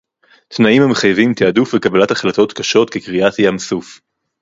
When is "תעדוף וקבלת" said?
1.33-2.11